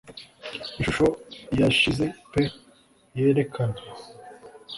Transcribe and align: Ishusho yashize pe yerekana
Ishusho 0.81 1.07
yashize 1.59 2.05
pe 2.31 2.43
yerekana 3.17 3.79